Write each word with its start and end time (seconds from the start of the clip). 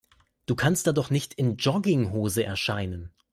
Du 0.47 0.55
kannst 0.55 0.87
da 0.87 0.93
doch 0.93 1.11
nicht 1.11 1.35
in 1.35 1.57
Jogginghose 1.57 2.43
erscheinen. 2.43 3.13